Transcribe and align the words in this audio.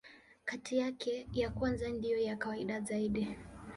Kati 0.45 0.77
yake, 0.77 1.27
ya 1.33 1.49
kwanza 1.49 1.89
ndiyo 1.89 2.17
ya 2.17 2.35
kawaida 2.35 2.79
zaidi. 2.81 3.27